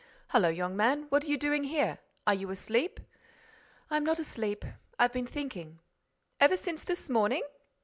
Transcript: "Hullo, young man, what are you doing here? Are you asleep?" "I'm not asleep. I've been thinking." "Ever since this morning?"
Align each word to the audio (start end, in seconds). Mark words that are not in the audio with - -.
"Hullo, 0.31 0.49
young 0.49 0.75
man, 0.75 1.03
what 1.09 1.23
are 1.23 1.27
you 1.27 1.37
doing 1.37 1.63
here? 1.65 1.99
Are 2.25 2.33
you 2.33 2.49
asleep?" 2.49 2.99
"I'm 3.91 4.03
not 4.03 4.17
asleep. 4.17 4.65
I've 4.97 5.13
been 5.13 5.27
thinking." 5.27 5.77
"Ever 6.39 6.57
since 6.57 6.81
this 6.81 7.07
morning?" 7.07 7.43